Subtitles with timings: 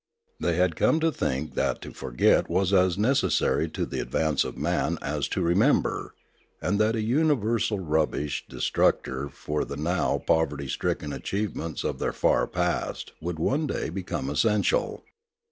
[0.39, 4.57] They had come to think that to forget was as necessary to the advance of
[4.57, 6.15] man as to remember,
[6.59, 12.47] and that a universal rubbish destructor for the now poverty stricken achievements of their far
[12.47, 15.03] past would one day become essential.